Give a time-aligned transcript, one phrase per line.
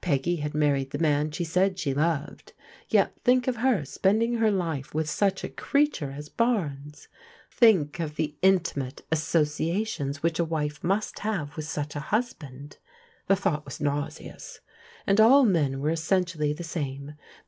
[0.00, 2.52] P^:gy bad married the man she said she loved—
[2.92, 7.08] ^yet think of her ^lending her life with such a creature as Barnes!
[7.50, 12.76] Think of the intimate assodations which a wife must have with such a hu^iand!
[13.26, 14.60] The thought was nauseous!
[15.08, 17.14] And all men were essentially the same.